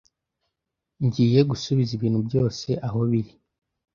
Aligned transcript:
Ngiye 1.05 1.39
gusubiza 1.49 1.91
ibintu 1.97 2.19
byose 2.27 2.67
aho 2.85 2.99
biri. 3.09 3.31